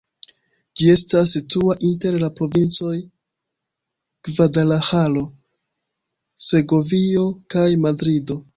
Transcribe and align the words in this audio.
Ĝi 0.79 0.85
estas 0.93 1.33
situa 1.37 1.75
inter 1.89 2.17
la 2.23 2.29
provincoj 2.39 2.95
Gvadalaĥaro, 4.29 5.25
Segovio 6.51 7.31
kaj 7.57 7.69
Madrido. 7.87 8.43